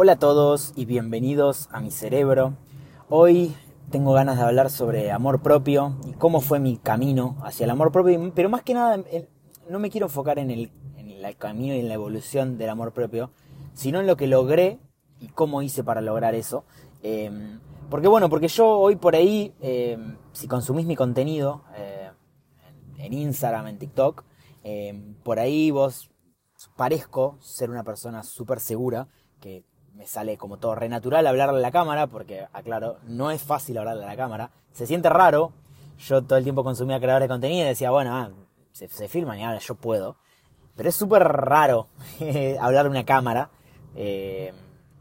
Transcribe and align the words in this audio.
Hola 0.00 0.12
a 0.12 0.18
todos 0.20 0.74
y 0.76 0.84
bienvenidos 0.84 1.68
a 1.72 1.80
mi 1.80 1.90
cerebro. 1.90 2.56
Hoy 3.08 3.56
tengo 3.90 4.12
ganas 4.12 4.36
de 4.36 4.44
hablar 4.44 4.70
sobre 4.70 5.10
amor 5.10 5.42
propio 5.42 5.96
y 6.06 6.12
cómo 6.12 6.40
fue 6.40 6.60
mi 6.60 6.76
camino 6.76 7.36
hacia 7.42 7.64
el 7.64 7.70
amor 7.70 7.90
propio, 7.90 8.32
pero 8.32 8.48
más 8.48 8.62
que 8.62 8.74
nada 8.74 9.02
no 9.68 9.78
me 9.80 9.90
quiero 9.90 10.06
enfocar 10.06 10.38
en 10.38 10.52
el, 10.52 10.70
camino 11.36 11.74
y 11.74 11.80
en 11.80 11.88
la 11.88 11.94
evolución 11.94 12.58
del 12.58 12.70
amor 12.70 12.92
propio, 12.92 13.32
sino 13.74 13.98
en 13.98 14.06
lo 14.06 14.16
que 14.16 14.28
logré 14.28 14.78
y 15.18 15.26
cómo 15.26 15.62
hice 15.62 15.82
para 15.82 16.00
lograr 16.00 16.36
eso. 16.36 16.64
Em, 17.02 17.58
porque 17.90 18.06
bueno, 18.06 18.28
porque 18.28 18.46
yo 18.46 18.68
hoy 18.68 18.94
por 18.94 19.16
ahí, 19.16 19.52
em, 19.60 20.16
si 20.30 20.46
consumís 20.46 20.86
mi 20.86 20.94
contenido 20.94 21.64
eh, 21.74 22.12
en 22.98 23.12
Instagram, 23.12 23.66
en 23.66 23.78
TikTok, 23.78 24.22
em, 24.62 25.14
por 25.24 25.40
ahí 25.40 25.72
vos 25.72 26.08
parezco 26.76 27.36
ser 27.40 27.68
una 27.68 27.82
persona 27.82 28.22
súper 28.22 28.60
segura, 28.60 29.08
que 29.40 29.64
me 29.98 30.06
sale 30.06 30.38
como 30.38 30.58
todo 30.58 30.76
renatural 30.76 31.26
hablarle 31.26 31.58
a 31.58 31.60
la 31.60 31.72
cámara, 31.72 32.06
porque, 32.06 32.46
aclaro, 32.52 32.98
no 33.08 33.32
es 33.32 33.42
fácil 33.42 33.76
hablarle 33.78 34.04
a 34.04 34.06
la 34.06 34.16
cámara. 34.16 34.50
Se 34.72 34.86
siente 34.86 35.08
raro. 35.08 35.52
Yo 35.98 36.22
todo 36.22 36.38
el 36.38 36.44
tiempo 36.44 36.62
consumía 36.62 37.00
creadores 37.00 37.24
de 37.24 37.34
contenido 37.34 37.64
y 37.64 37.68
decía, 37.68 37.90
bueno, 37.90 38.16
ah, 38.16 38.30
se, 38.70 38.86
se, 38.86 39.08
filman 39.08 39.40
y 39.40 39.42
ahora 39.42 39.58
yo 39.58 39.74
puedo. 39.74 40.14
Pero 40.76 40.88
es 40.88 40.94
súper 40.94 41.24
raro 41.24 41.88
hablar 42.60 42.86
a 42.86 42.88
una 42.88 43.04
cámara. 43.04 43.50
Eh, 43.96 44.52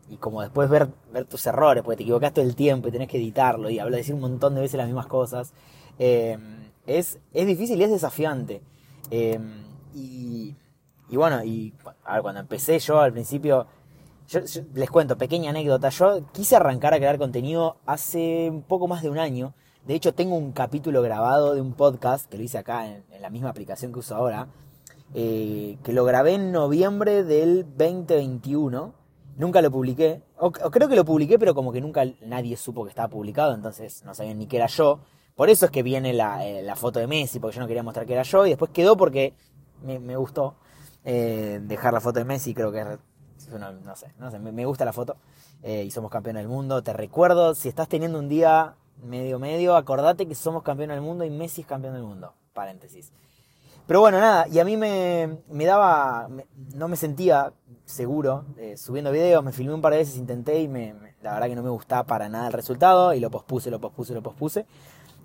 y 0.09 0.17
como 0.17 0.41
después 0.41 0.67
ver, 0.67 0.87
ver 1.13 1.25
tus 1.25 1.45
errores, 1.45 1.83
porque 1.83 1.97
te 1.97 2.03
equivocaste 2.03 2.41
todo 2.41 2.45
el 2.49 2.55
tiempo 2.55 2.87
y 2.87 2.91
tenés 2.91 3.07
que 3.07 3.17
editarlo 3.17 3.69
y 3.69 3.77
hablar, 3.77 3.99
decir 3.99 4.15
un 4.15 4.21
montón 4.21 4.55
de 4.55 4.61
veces 4.61 4.79
las 4.79 4.87
mismas 4.87 5.05
cosas. 5.05 5.53
Eh, 5.99 6.39
es, 6.87 7.19
es 7.33 7.45
difícil 7.45 7.79
y 7.79 7.83
es 7.83 7.91
desafiante. 7.91 8.63
Eh, 9.11 9.39
y, 9.93 10.55
y 11.07 11.15
bueno, 11.17 11.43
y 11.43 11.75
a 12.03 12.19
cuando 12.23 12.41
empecé 12.41 12.79
yo 12.79 12.99
al 12.99 13.13
principio 13.13 13.67
yo, 14.27 14.41
les 14.73 14.89
cuento, 14.89 15.17
pequeña 15.17 15.51
anécdota. 15.51 15.89
Yo 15.89 16.25
quise 16.33 16.55
arrancar 16.55 16.93
a 16.93 16.97
crear 16.97 17.17
contenido 17.17 17.77
hace 17.85 18.49
un 18.51 18.61
poco 18.61 18.87
más 18.87 19.01
de 19.01 19.09
un 19.09 19.19
año. 19.19 19.53
De 19.85 19.95
hecho, 19.95 20.13
tengo 20.13 20.35
un 20.35 20.51
capítulo 20.51 21.01
grabado 21.01 21.55
de 21.55 21.61
un 21.61 21.73
podcast 21.73 22.29
que 22.29 22.37
lo 22.37 22.43
hice 22.43 22.57
acá 22.57 22.87
en, 22.87 23.05
la 23.21 23.29
misma 23.29 23.49
aplicación 23.49 23.93
que 23.93 23.99
uso 23.99 24.15
ahora. 24.15 24.49
Eh, 25.13 25.77
que 25.83 25.93
lo 25.93 26.03
grabé 26.03 26.33
en 26.33 26.51
noviembre 26.51 27.23
del 27.23 27.65
2021. 27.77 28.93
Nunca 29.37 29.61
lo 29.61 29.71
publiqué. 29.71 30.23
Creo 30.71 30.89
que 30.89 30.95
lo 30.97 31.05
publiqué, 31.05 31.39
pero 31.39 31.55
como 31.55 31.71
que 31.71 31.79
nunca 31.79 32.03
nadie 32.21 32.57
supo 32.57 32.83
que 32.83 32.89
estaba 32.89 33.07
publicado. 33.07 33.53
Entonces 33.53 34.03
no 34.03 34.13
sabían 34.13 34.39
ni 34.39 34.47
que 34.47 34.57
era 34.57 34.67
yo. 34.67 34.99
Por 35.35 35.49
eso 35.49 35.67
es 35.67 35.71
que 35.71 35.83
viene 35.83 36.11
la, 36.11 36.45
eh, 36.45 36.67
foto 36.75 36.99
de 36.99 37.07
Messi, 37.07 37.39
porque 37.39 37.55
yo 37.55 37.61
no 37.61 37.67
quería 37.67 37.83
mostrar 37.83 38.05
que 38.05 38.13
era 38.13 38.23
yo. 38.23 38.45
Y 38.45 38.49
después 38.49 38.71
quedó 38.71 38.97
porque 38.97 39.35
me, 39.83 40.17
gustó 40.17 40.55
eh, 41.05 41.61
dejar 41.63 41.93
la 41.93 42.01
foto 42.01 42.19
de 42.19 42.25
Messi. 42.25 42.53
Creo 42.53 42.73
que 42.73 42.97
no, 43.51 43.95
sé, 43.95 44.13
no 44.19 44.31
sé, 44.31 44.39
me, 44.39 44.65
gusta 44.65 44.85
la 44.85 44.93
foto 44.93 45.17
eh, 45.63 45.83
y 45.83 45.91
somos 45.91 46.11
campeones 46.11 46.43
del 46.43 46.49
mundo. 46.49 46.83
Te 46.83 46.93
recuerdo, 46.93 47.55
si 47.55 47.69
estás 47.69 47.87
teniendo 47.87 48.19
un 48.19 48.29
día 48.29 48.75
medio 49.03 49.39
medio, 49.39 49.75
acordate 49.75 50.27
que 50.27 50.35
somos 50.35 50.63
campeones 50.63 50.95
del 50.95 51.03
mundo 51.03 51.23
y 51.23 51.29
Messi 51.29 51.61
es 51.61 51.67
campeón 51.67 51.93
del 51.93 52.03
mundo. 52.03 52.33
Paréntesis. 52.53 53.11
Pero 53.85 54.01
bueno, 54.01 54.19
nada, 54.19 54.47
y 54.49 54.59
a 54.59 54.65
mí 54.65 54.75
me, 54.75 55.37
me 55.49 55.65
daba, 55.65 56.27
no 56.75 56.87
me 56.89 56.97
sentía 56.97 57.53
seguro 57.85 58.43
eh, 58.57 58.75
subiendo 58.75 59.11
videos, 59.11 59.41
me 59.43 59.53
filmé 59.53 59.73
un 59.73 59.81
par 59.81 59.93
de 59.93 59.99
veces, 59.99 60.17
intenté 60.17 60.59
y 60.59 60.67
me, 60.67 60.93
la 61.21 61.33
verdad 61.33 61.47
que 61.47 61.55
no 61.55 61.63
me 61.63 61.69
gustaba 61.69 62.03
para 62.03 62.27
nada 62.27 62.47
el 62.47 62.53
resultado 62.53 63.13
y 63.13 63.21
lo 63.21 63.31
pospuse, 63.31 63.71
lo 63.71 63.79
pospuse, 63.79 64.13
lo 64.13 64.21
pospuse. 64.21 64.65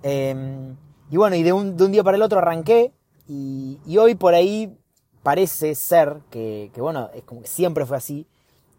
Em, 0.05 0.77
y 1.11 1.17
bueno, 1.17 1.35
y 1.35 1.43
de 1.43 1.53
un, 1.53 1.77
día 1.77 2.05
para 2.05 2.17
el 2.17 2.23
otro 2.23 2.39
arranqué 2.39 2.93
y 3.27 3.97
hoy 3.97 4.15
por 4.15 4.35
ahí 4.35 4.77
parece 5.23 5.75
ser 5.75 6.21
que, 6.31 6.71
bueno, 6.77 7.11
es 7.15 7.23
como 7.25 7.43
que 7.43 7.49
siempre 7.49 7.87
fue 7.87 7.97
así 7.97 8.27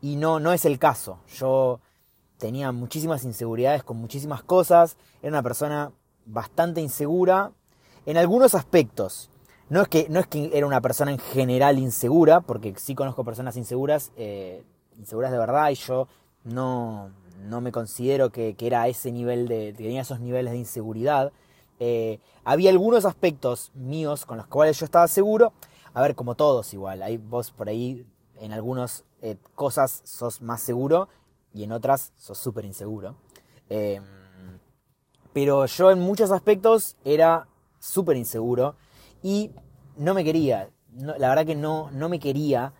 y 0.01 0.15
no, 0.15 0.39
no 0.39 0.53
es 0.53 0.65
el 0.65 0.79
caso. 0.79 1.19
Yo 1.35 1.79
tenía 2.37 2.71
muchísimas 2.71 3.23
inseguridades 3.23 3.83
con 3.83 3.97
muchísimas 3.97 4.43
cosas, 4.43 4.97
era 5.21 5.29
una 5.29 5.43
persona 5.43 5.91
bastante 6.25 6.81
insegura 6.81 7.51
en 8.05 8.17
algunos 8.17 8.55
aspectos. 8.55 9.29
No 9.69 9.81
es 9.81 9.87
que, 9.87 10.07
no 10.09 10.19
es 10.19 10.27
que 10.27 10.51
era 10.53 10.67
una 10.67 10.81
persona 10.81 11.11
en 11.11 11.19
general 11.19 11.79
insegura, 11.79 12.41
porque 12.41 12.73
sí 12.77 12.95
conozco 12.95 13.23
personas 13.23 13.55
inseguras, 13.55 14.11
eh, 14.17 14.63
inseguras 14.99 15.31
de 15.31 15.37
verdad, 15.37 15.69
y 15.69 15.75
yo 15.75 16.07
no, 16.43 17.11
no 17.43 17.61
me 17.61 17.71
considero 17.71 18.29
que, 18.29 18.55
era 18.59 18.83
a 18.83 18.87
ese 18.87 19.11
nivel 19.11 19.47
de, 19.47 19.73
tenía 19.73 20.01
esos 20.01 20.19
niveles 20.19 20.51
de 20.51 20.59
inseguridad. 20.59 21.31
Eh, 21.79 22.19
había 22.43 22.69
algunos 22.69 23.05
aspectos 23.05 23.71
míos 23.73 24.25
con 24.25 24.37
los 24.37 24.47
cuales 24.47 24.79
yo 24.79 24.85
estaba 24.85 25.07
seguro, 25.07 25.53
a 25.93 26.01
ver, 26.01 26.15
como 26.15 26.35
todos 26.35 26.73
igual, 26.73 27.01
hay 27.03 27.17
vos 27.17 27.51
por 27.51 27.69
ahí 27.69 28.05
en 28.39 28.51
algunas 28.51 29.05
eh, 29.21 29.37
cosas 29.55 30.01
sos 30.05 30.41
más 30.41 30.61
seguro 30.61 31.07
y 31.53 31.63
en 31.63 31.71
otras 31.71 32.11
sos 32.15 32.37
súper 32.37 32.65
inseguro. 32.65 33.15
Em, 33.69 34.03
pero 35.31 35.65
yo 35.65 35.91
en 35.91 35.99
muchos 35.99 36.31
aspectos 36.31 36.97
era 37.05 37.47
súper 37.79 38.17
inseguro 38.17 38.75
y 39.21 39.51
no 39.97 40.13
me 40.13 40.23
quería, 40.23 40.69
la 40.95 41.29
verdad 41.29 41.45
que 41.45 41.55
no, 41.55 41.91
no 41.91 42.09
me 42.09 42.19
quería 42.19 42.73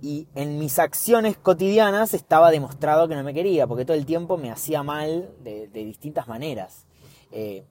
y 0.00 0.28
en 0.34 0.58
mis 0.58 0.78
acciones 0.78 1.36
cotidianas 1.36 2.14
estaba 2.14 2.50
demostrado 2.50 3.08
que 3.08 3.16
no 3.16 3.24
me 3.24 3.34
quería, 3.34 3.66
porque 3.66 3.84
todo 3.84 3.96
el 3.96 4.06
tiempo 4.06 4.36
me 4.36 4.50
hacía 4.50 4.82
mal 4.82 5.30
de, 5.42 5.66
distintas 5.68 6.28
maneras. 6.28 6.86
Eh, 7.32 7.64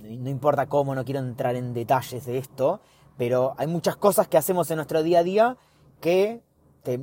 no 0.00 0.30
importa 0.30 0.66
cómo, 0.66 0.94
no 0.94 1.04
quiero 1.04 1.20
entrar 1.20 1.56
en 1.56 1.74
detalles 1.74 2.24
de 2.26 2.38
esto, 2.38 2.80
pero 3.18 3.54
hay 3.58 3.66
muchas 3.66 3.96
cosas 3.96 4.28
que 4.28 4.38
hacemos 4.38 4.70
en 4.70 4.76
nuestro 4.76 5.02
día 5.02 5.18
a 5.18 5.22
día 5.24 5.56
que 6.00 6.40
te 6.84 7.00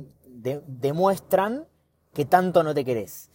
demuestran 0.66 1.68
que 2.12 2.24
tanto 2.24 2.64
no 2.64 2.74
te 2.74 2.84
querés. 2.84 3.30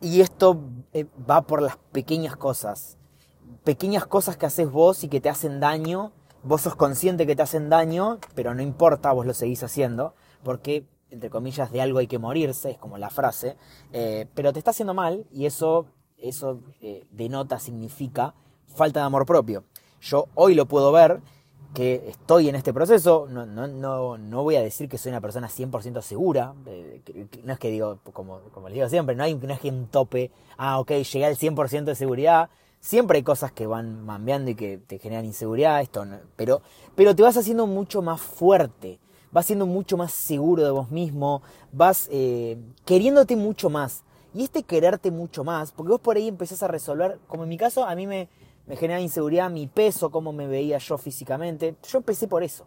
Y 0.00 0.22
esto 0.22 0.60
eh, 0.94 1.06
va 1.30 1.42
por 1.42 1.62
las 1.62 1.76
pequeñas 1.92 2.36
cosas. 2.36 2.96
Pequeñas 3.62 4.06
cosas 4.06 4.38
que 4.38 4.46
haces 4.46 4.70
vos 4.70 5.04
y 5.04 5.08
que 5.08 5.20
te 5.20 5.28
hacen 5.28 5.60
daño. 5.60 6.12
Vos 6.42 6.62
sos 6.62 6.74
consciente 6.74 7.26
que 7.26 7.36
te 7.36 7.42
hacen 7.42 7.68
daño, 7.68 8.18
pero 8.34 8.54
no 8.54 8.62
importa, 8.62 9.12
vos 9.12 9.26
lo 9.26 9.34
seguís 9.34 9.62
haciendo. 9.62 10.14
Porque, 10.42 10.86
entre 11.10 11.28
comillas, 11.28 11.70
de 11.70 11.82
algo 11.82 11.98
hay 11.98 12.06
que 12.06 12.18
morirse, 12.18 12.70
es 12.70 12.78
como 12.78 12.96
la 12.96 13.10
frase. 13.10 13.56
Eh, 13.92 14.26
pero 14.34 14.52
te 14.52 14.58
está 14.58 14.70
haciendo 14.70 14.94
mal 14.94 15.26
y 15.30 15.44
eso, 15.44 15.86
eso 16.16 16.60
eh, 16.80 17.06
denota, 17.10 17.58
significa 17.58 18.34
falta 18.66 19.00
de 19.00 19.06
amor 19.06 19.26
propio. 19.26 19.64
Yo 20.00 20.28
hoy 20.34 20.54
lo 20.54 20.66
puedo 20.66 20.92
ver 20.92 21.20
que 21.74 22.08
estoy 22.08 22.48
en 22.48 22.54
este 22.54 22.72
proceso, 22.72 23.26
no, 23.28 23.44
no, 23.44 23.66
no, 23.66 24.16
no 24.16 24.42
voy 24.42 24.56
a 24.56 24.62
decir 24.62 24.88
que 24.88 24.96
soy 24.96 25.10
una 25.10 25.20
persona 25.20 25.48
100% 25.48 26.00
segura, 26.00 26.54
eh, 26.66 27.02
no 27.42 27.52
es 27.52 27.58
que 27.58 27.70
digo, 27.70 27.98
como, 28.12 28.38
como 28.52 28.68
les 28.68 28.76
digo 28.76 28.88
siempre, 28.88 29.16
no, 29.16 29.24
hay, 29.24 29.34
no 29.34 29.52
es 29.52 29.60
que 29.60 29.68
un 29.68 29.88
tope, 29.88 30.30
ah, 30.56 30.78
ok, 30.78 30.92
llegué 30.92 31.26
al 31.26 31.36
100% 31.36 31.84
de 31.84 31.94
seguridad, 31.96 32.48
siempre 32.80 33.18
hay 33.18 33.24
cosas 33.24 33.50
que 33.52 33.66
van 33.66 34.06
mambeando 34.06 34.52
y 34.52 34.54
que 34.54 34.78
te 34.78 34.98
generan 34.98 35.24
inseguridad, 35.24 35.80
esto, 35.82 36.06
pero, 36.36 36.62
pero 36.94 37.14
te 37.14 37.22
vas 37.22 37.36
haciendo 37.36 37.66
mucho 37.66 38.02
más 38.02 38.20
fuerte, 38.20 39.00
vas 39.32 39.46
siendo 39.46 39.66
mucho 39.66 39.96
más 39.96 40.12
seguro 40.12 40.62
de 40.62 40.70
vos 40.70 40.90
mismo, 40.92 41.42
vas 41.72 42.08
eh, 42.12 42.56
queriéndote 42.84 43.34
mucho 43.34 43.68
más, 43.68 44.04
y 44.32 44.44
este 44.44 44.62
quererte 44.62 45.10
mucho 45.10 45.42
más, 45.42 45.72
porque 45.72 45.90
vos 45.90 46.00
por 46.00 46.16
ahí 46.16 46.28
empezás 46.28 46.62
a 46.62 46.68
resolver, 46.68 47.18
como 47.26 47.42
en 47.42 47.48
mi 47.48 47.58
caso, 47.58 47.84
a 47.84 47.96
mí 47.96 48.06
me 48.06 48.28
me 48.66 48.76
generaba 48.76 49.02
inseguridad 49.02 49.50
mi 49.50 49.66
peso, 49.66 50.10
cómo 50.10 50.32
me 50.32 50.46
veía 50.46 50.78
yo 50.78 50.96
físicamente. 50.98 51.76
Yo 51.86 51.98
empecé 51.98 52.28
por 52.28 52.42
eso. 52.42 52.66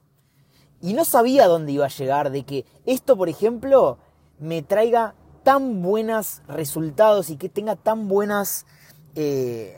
Y 0.82 0.94
no 0.94 1.06
sabía 1.06 1.48
dónde 1.48 1.72
iba 1.72 1.86
a 1.86 1.90
llegar, 1.90 2.30
de 2.32 2.44
que 2.44 2.66
esto, 2.86 3.18
por 3.18 3.30
ejemplo, 3.30 3.98
me 4.40 4.62
traiga 4.62 5.16
tan 5.44 5.82
buenos 5.82 6.42
resultados 6.48 7.30
y 7.30 7.38
que 7.38 7.50
tenga 7.50 7.76
tan 7.76 8.08
buenas... 8.08 8.66
Eh, 9.16 9.76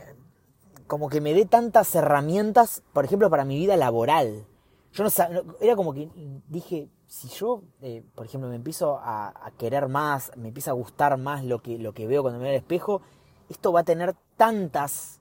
como 0.88 1.08
que 1.08 1.22
me 1.22 1.35
dé 1.35 1.46
tantas 1.46 1.94
herramientas, 1.94 2.81
por 2.94 3.06
ejemplo, 3.06 3.29
para 3.29 3.46
mi 3.46 3.58
vida 3.58 3.78
laboral. 3.78 4.47
Yo 4.91 5.03
no 5.03 5.12
sabía, 5.12 5.44
era 5.62 5.75
como 5.75 5.94
que 5.94 6.09
dije, 6.47 6.90
si 7.06 7.28
yo, 7.28 7.62
eh, 7.81 8.03
por 8.16 8.25
ejemplo, 8.25 8.50
me 8.50 8.56
empiezo 8.56 9.00
a, 9.00 9.52
querer 9.59 9.88
más, 9.88 10.31
me 10.35 10.47
empieza 10.47 10.72
a 10.72 10.74
gustar 10.74 11.16
más 11.18 11.46
lo 11.46 11.61
que, 11.61 11.78
lo 11.78 11.93
que 11.93 12.08
veo 12.08 12.23
cuando 12.23 12.40
me 12.40 12.46
veo 12.46 12.53
al 12.53 12.58
espejo, 12.58 13.02
esto 13.49 13.72
va 13.72 13.82
a 13.82 13.84
tener 13.84 14.16
tantas 14.35 15.18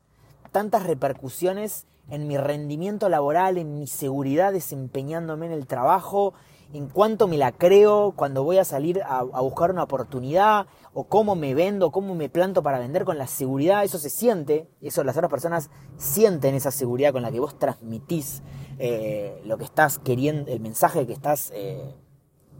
tantas 0.50 0.84
repercusiones 0.86 1.86
en 2.10 2.26
mi 2.26 2.36
rendimiento 2.36 3.08
laboral, 3.08 3.58
en 3.58 3.74
mi 3.74 3.86
seguridad 3.86 4.52
desempeñándome 4.52 5.46
en 5.46 5.52
el 5.52 5.66
trabajo, 5.66 6.34
en 6.72 6.88
cuánto 6.88 7.28
me 7.28 7.38
la 7.38 7.52
creo 7.52 8.12
cuando 8.16 8.44
voy 8.44 8.58
a 8.58 8.64
salir 8.64 9.02
a, 9.04 9.22
buscar 9.22 9.70
una 9.70 9.82
oportunidad, 9.82 10.66
o 10.92 11.04
cómo 11.04 11.34
me 11.34 11.54
vendo, 11.54 11.90
cómo 11.90 12.14
me 12.14 12.28
planto 12.28 12.62
para 12.62 12.78
vender 12.78 13.04
con 13.04 13.18
la 13.18 13.26
seguridad, 13.26 13.84
eso 13.84 13.98
se 13.98 14.10
siente, 14.10 14.68
eso 14.80 15.04
las 15.04 15.16
otras 15.16 15.30
personas 15.30 15.70
sienten 15.96 16.54
esa 16.54 16.70
seguridad 16.70 17.12
con 17.12 17.22
la 17.22 17.30
que 17.30 17.40
vos 17.40 17.58
transmitís 17.58 18.42
eh, 18.78 19.40
lo 19.44 19.58
que 19.58 19.64
estás 19.64 19.98
queriendo, 19.98 20.50
el 20.50 20.60
mensaje 20.60 21.06
que 21.06 21.12
estás, 21.12 21.52
eh, 21.54 21.94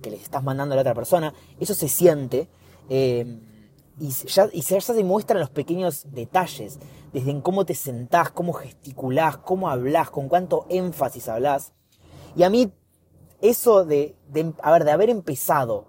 que 0.03 0.11
les 0.11 0.23
estás 0.23 0.43
mandando 0.43 0.75
a 0.75 0.77
la 0.77 0.83
otra 0.83 0.95
persona, 0.95 1.35
eso 1.59 1.75
se 1.75 1.89
siente. 1.89 2.49
Eh, 2.89 3.41
y 4.01 4.11
ya, 4.11 4.49
y 4.53 4.61
ya 4.61 4.81
se 4.81 4.95
demuestran 4.95 5.41
los 5.41 5.51
pequeños 5.51 6.07
detalles, 6.13 6.79
desde 7.13 7.31
en 7.31 7.41
cómo 7.41 7.65
te 7.65 7.75
sentás, 7.75 8.31
cómo 8.31 8.53
gesticulás, 8.53 9.39
cómo 9.39 9.69
hablas, 9.69 10.11
con 10.11 10.29
cuánto 10.29 10.67
énfasis 10.69 11.29
hablas. 11.29 11.73
Y 12.37 12.43
a 12.43 12.51
mí, 12.51 12.73
eso 13.41 13.85
de, 13.85 14.17
de, 14.29 14.45
de 14.45 14.91
haber 14.91 15.11
empezado 15.11 15.87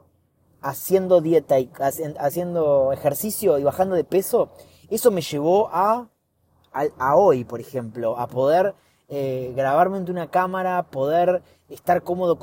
haciendo 0.61 1.21
dieta 1.21 1.59
y 1.59 1.69
haciendo 2.19 2.91
ejercicio 2.91 3.57
y 3.59 3.63
bajando 3.63 3.95
de 3.95 4.03
peso, 4.03 4.49
eso 4.89 5.11
me 5.11 5.21
llevó 5.21 5.69
a, 5.71 6.09
a, 6.71 7.15
hoy, 7.15 7.43
por 7.43 7.59
ejemplo, 7.59 8.17
a 8.17 8.27
poder 8.27 8.75
eh, 9.07 9.53
grabarme 9.55 9.97
ante 9.97 10.11
una 10.11 10.29
cámara, 10.29 10.89
poder 10.89 11.43
estar 11.69 12.03
cómodo 12.03 12.37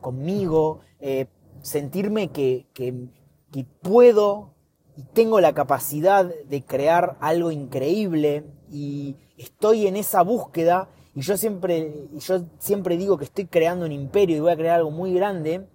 conmigo, 0.00 0.80
eh, 1.00 1.26
sentirme 1.62 2.28
que, 2.28 2.66
que, 2.74 3.08
que 3.52 3.64
puedo 3.64 4.55
y 4.96 5.02
tengo 5.12 5.40
la 5.40 5.52
capacidad 5.52 6.24
de 6.24 6.64
crear 6.64 7.16
algo 7.20 7.50
increíble 7.50 8.44
y 8.70 9.16
estoy 9.36 9.86
en 9.86 9.96
esa 9.96 10.22
búsqueda 10.22 10.88
y 11.14 11.20
yo 11.20 11.36
siempre, 11.36 12.08
yo 12.14 12.44
siempre 12.58 12.96
digo 12.96 13.16
que 13.18 13.24
estoy 13.24 13.46
creando 13.46 13.86
un 13.86 13.92
imperio 13.92 14.36
y 14.36 14.40
voy 14.40 14.52
a 14.52 14.56
crear 14.56 14.76
algo 14.76 14.90
muy 14.90 15.12
grande 15.14 15.66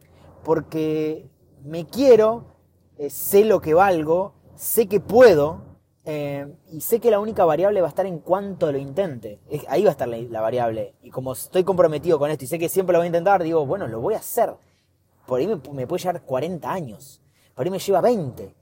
porque 0.44 1.29
me 1.63 1.85
quiero, 1.85 2.45
eh, 2.97 3.09
sé 3.09 3.45
lo 3.45 3.62
que 3.62 3.73
valgo, 3.73 4.33
sé 4.56 4.88
que 4.88 5.00
puedo 5.00 5.71
eh, 6.03 6.47
y 6.71 6.81
sé 6.81 7.00
que 7.00 7.12
la 7.12 7.19
única 7.19 7.45
variable 7.45 7.81
va 7.81 7.88
a 7.88 7.89
estar 7.89 8.06
en 8.06 8.19
cuanto 8.19 8.71
lo 8.71 8.77
intente. 8.77 9.39
ahí 9.68 9.83
va 9.83 9.89
a 9.89 9.91
estar 9.91 10.07
la, 10.07 10.41
variable. 10.41 10.95
Y 11.03 11.12
como 11.12 11.33
estoy 11.33 11.63
comprometido 11.63 12.18
con 12.18 12.31
esto 12.31 12.45
y 12.45 12.47
sé 12.47 12.57
que 12.57 12.69
siempre 12.69 12.94
lo 12.94 13.00
voy 13.00 13.06
a 13.06 13.07
intentar, 13.07 13.44
digo, 13.44 13.65
bueno, 13.65 13.88
lo 13.88 14.00
voy 14.00 14.15
a 14.15 14.18
hacer. 14.18 14.53
Por 15.27 15.39
ahí 15.39 15.47
me, 15.47 15.57
me 15.73 15.88
puede 15.88 16.03
llevar 16.03 16.23
40 16.23 16.71
años, 16.71 17.21
por 17.53 17.65
ahí 17.65 17.71
me 17.71 17.79
lleva 17.79 18.01
20, 18.01 18.56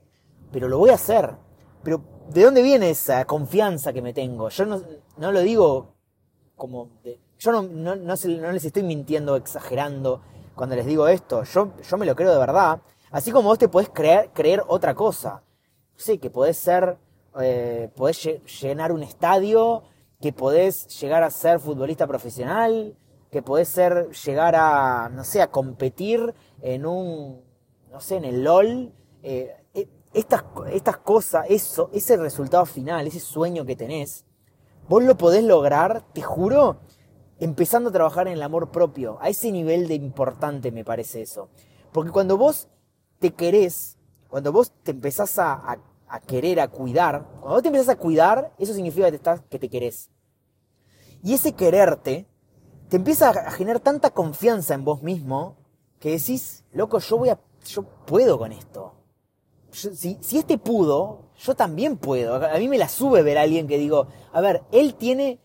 pero 0.52 0.68
lo 0.68 0.78
voy 0.78 0.90
a 0.90 0.94
hacer. 0.94 1.34
Pero 1.82 2.02
¿de 2.28 2.44
dónde 2.44 2.62
viene 2.62 2.90
esa 2.90 3.24
confianza 3.24 3.92
que 3.92 4.02
me 4.02 4.12
tengo? 4.12 4.48
Yo 4.48 4.66
no, 4.66 4.82
no 5.16 5.32
lo 5.32 5.40
digo 5.40 5.94
como... 6.56 6.90
yo 7.38 7.52
no, 7.52 7.62
no, 7.62 7.96
no, 7.96 8.52
les 8.52 8.64
estoy 8.64 8.82
mintiendo, 8.82 9.36
exagerando 9.36 10.22
cuando 10.54 10.76
les 10.76 10.86
digo 10.86 11.08
esto. 11.08 11.44
Yo, 11.44 11.72
yo 11.82 11.96
me 11.96 12.06
lo 12.06 12.14
creo 12.14 12.32
de 12.32 12.38
verdad. 12.38 12.82
Así 13.10 13.32
como 13.32 13.48
vos 13.48 13.58
te 13.58 13.68
podés 13.68 13.88
creer, 13.88 14.30
creer 14.32 14.62
otra 14.68 14.94
cosa. 14.94 15.42
sé, 15.96 16.18
que 16.18 16.30
podés 16.30 16.56
ser... 16.56 16.98
Eh, 17.40 17.88
podés 17.94 18.28
llenar 18.60 18.90
un 18.90 19.04
estadio, 19.04 19.84
que 20.20 20.32
podés 20.32 20.88
llegar 21.00 21.22
a 21.22 21.30
ser 21.30 21.60
futbolista 21.60 22.06
profesional, 22.08 22.96
que 23.30 23.40
podés 23.40 23.68
ser, 23.68 24.10
llegar 24.10 24.56
a, 24.56 25.08
no 25.08 25.22
sé, 25.22 25.40
a 25.40 25.50
competir 25.50 26.34
en 26.60 26.84
un, 26.84 27.42
no 27.90 28.00
sé, 28.00 28.16
en 28.16 28.24
el 28.24 28.42
LOL. 28.42 28.92
Eh, 29.22 29.54
estas, 30.12 30.44
estas 30.72 30.98
cosas, 30.98 31.46
eso, 31.48 31.90
ese 31.92 32.16
resultado 32.16 32.66
final, 32.66 33.06
ese 33.06 33.20
sueño 33.20 33.64
que 33.64 33.76
tenés, 33.76 34.24
vos 34.88 35.02
lo 35.04 35.16
podés 35.16 35.44
lograr, 35.44 36.04
te 36.12 36.22
juro, 36.22 36.80
empezando 37.38 37.90
a 37.90 37.92
trabajar 37.92 38.26
en 38.26 38.34
el 38.34 38.42
amor 38.42 38.70
propio. 38.70 39.18
A 39.20 39.28
ese 39.28 39.52
nivel 39.52 39.88
de 39.88 39.94
importante 39.94 40.72
me 40.72 40.84
parece 40.84 41.22
eso. 41.22 41.48
Porque 41.92 42.10
cuando 42.10 42.36
vos 42.36 42.68
te 43.18 43.32
querés, 43.32 43.98
cuando 44.28 44.52
vos 44.52 44.72
te 44.82 44.90
empezás 44.90 45.38
a, 45.38 45.78
a, 46.08 46.20
querer, 46.20 46.60
a 46.60 46.68
cuidar, 46.68 47.26
cuando 47.40 47.50
vos 47.50 47.62
te 47.62 47.68
empezás 47.68 47.90
a 47.90 47.96
cuidar, 47.96 48.52
eso 48.58 48.74
significa 48.74 49.06
que 49.06 49.12
te, 49.12 49.16
estás, 49.16 49.42
que 49.48 49.58
te 49.58 49.68
querés. 49.68 50.10
Y 51.22 51.34
ese 51.34 51.54
quererte 51.54 52.26
te 52.88 52.96
empieza 52.96 53.30
a 53.30 53.50
generar 53.52 53.80
tanta 53.80 54.10
confianza 54.10 54.74
en 54.74 54.84
vos 54.84 55.02
mismo 55.02 55.56
que 56.00 56.10
decís, 56.10 56.64
loco, 56.72 56.98
yo 56.98 57.18
voy 57.18 57.28
a, 57.28 57.38
yo 57.64 57.84
puedo 58.06 58.38
con 58.38 58.52
esto 58.52 58.99
si, 59.72 60.18
este 60.32 60.58
pudo, 60.58 61.30
yo 61.38 61.54
también 61.54 61.96
puedo. 61.96 62.34
A 62.34 62.58
mí 62.58 62.68
me 62.68 62.78
la 62.78 62.88
sube 62.88 63.22
ver 63.22 63.38
a 63.38 63.42
alguien 63.42 63.66
que 63.66 63.78
digo, 63.78 64.08
a 64.32 64.40
ver, 64.40 64.62
él 64.72 64.94
tiene, 64.94 65.40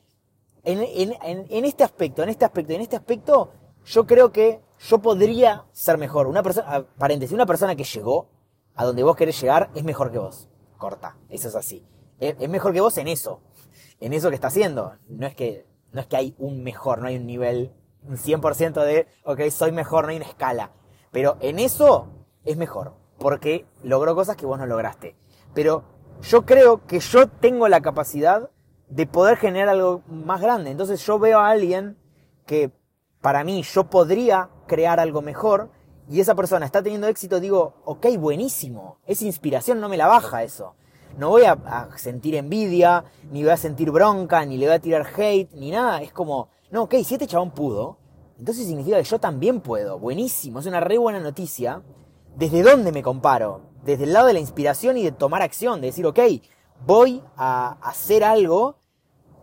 en, 0.63 1.65
este 1.65 1.83
aspecto, 1.83 2.23
en 2.23 2.29
este 2.29 2.45
aspecto, 2.45 2.73
en 2.73 2.81
este 2.81 2.95
aspecto, 2.95 3.51
yo 3.85 4.05
creo 4.05 4.31
que 4.31 4.61
yo 4.79 4.99
podría 4.99 5.65
ser 5.71 5.97
mejor. 5.97 6.27
Una 6.27 6.43
persona, 6.43 6.85
paréntesis, 6.97 7.33
una 7.33 7.45
persona 7.45 7.75
que 7.75 7.83
llegó 7.83 8.29
a 8.75 8.85
donde 8.85 9.03
vos 9.03 9.15
querés 9.15 9.39
llegar 9.39 9.69
es 9.75 9.83
mejor 9.83 10.11
que 10.11 10.19
vos. 10.19 10.49
Corta, 10.77 11.17
eso 11.29 11.47
es 11.47 11.55
así. 11.55 11.85
Es, 12.19 12.49
mejor 12.49 12.73
que 12.73 12.81
vos 12.81 12.97
en 12.97 13.07
eso, 13.07 13.41
en 13.99 14.13
eso 14.13 14.29
que 14.29 14.35
está 14.35 14.47
haciendo. 14.47 14.93
No 15.07 15.27
es 15.27 15.35
que, 15.35 15.65
no 15.91 16.01
es 16.01 16.07
que 16.07 16.17
hay 16.17 16.35
un 16.37 16.63
mejor, 16.63 16.99
no 16.99 17.07
hay 17.07 17.17
un 17.17 17.25
nivel, 17.25 17.73
un 18.03 18.17
100% 18.17 18.83
de, 18.83 19.07
ok, 19.23 19.41
soy 19.51 19.71
mejor, 19.71 20.05
no 20.05 20.11
hay 20.11 20.17
una 20.17 20.25
escala. 20.25 20.71
Pero 21.11 21.37
en 21.39 21.59
eso 21.59 22.07
es 22.43 22.57
mejor 22.57 23.04
porque 23.17 23.65
logró 23.83 24.15
cosas 24.15 24.35
que 24.35 24.45
vos 24.45 24.59
no 24.59 24.65
lograste. 24.65 25.15
Pero 25.53 25.83
yo 26.21 26.45
creo 26.45 26.85
que 26.85 26.99
yo 26.99 27.27
tengo 27.27 27.67
la 27.67 27.81
capacidad 27.81 28.49
de 28.89 29.07
poder 29.07 29.37
generar 29.37 29.69
algo 29.69 30.01
más 30.07 30.41
grande. 30.41 30.71
Entonces 30.71 31.05
yo 31.05 31.19
veo 31.19 31.39
a 31.39 31.49
alguien 31.49 31.97
que 32.45 32.71
para 33.21 33.43
mí 33.43 33.63
yo 33.63 33.85
podría 33.85 34.49
crear 34.67 34.99
algo 34.99 35.21
mejor 35.21 35.71
y 36.07 36.19
esa 36.19 36.35
persona 36.35 36.65
está 36.65 36.83
teniendo 36.83 37.07
éxito, 37.07 37.39
digo, 37.39 37.81
ok, 37.85 38.07
buenísimo. 38.19 38.99
Esa 39.05 39.25
inspiración 39.25 39.79
no 39.79 39.89
me 39.89 39.97
la 39.97 40.07
baja 40.07 40.43
eso. 40.43 40.75
No 41.17 41.29
voy 41.29 41.43
a, 41.43 41.89
sentir 41.95 42.35
envidia, 42.35 43.05
ni 43.31 43.41
voy 43.41 43.51
a 43.51 43.57
sentir 43.57 43.89
bronca, 43.89 44.45
ni 44.45 44.57
le 44.57 44.67
voy 44.67 44.75
a 44.75 44.79
tirar 44.79 45.07
hate, 45.17 45.51
ni 45.53 45.71
nada. 45.71 46.01
Es 46.01 46.11
como, 46.11 46.49
no, 46.71 46.83
ok, 46.83 46.95
si 47.03 47.15
este 47.15 47.25
chabón 47.25 47.51
pudo, 47.51 47.97
entonces 48.37 48.67
significa 48.67 48.97
que 48.97 49.03
yo 49.03 49.17
también 49.17 49.61
puedo. 49.61 49.97
Buenísimo, 49.97 50.59
es 50.59 50.65
una 50.65 50.81
re 50.81 50.97
buena 50.97 51.19
noticia. 51.19 51.81
¿Desde 52.37 52.63
dónde 52.63 52.91
me 52.91 53.01
comparo? 53.01 53.61
Desde 53.83 54.03
el 54.03 54.13
lado 54.13 54.27
de 54.27 54.33
la 54.33 54.39
inspiración 54.39 54.97
y 54.97 55.03
de 55.03 55.11
tomar 55.11 55.41
acción, 55.41 55.79
de 55.79 55.87
decir, 55.87 56.05
ok, 56.05 56.19
voy 56.85 57.23
a 57.37 57.77
hacer 57.81 58.23
algo 58.25 58.77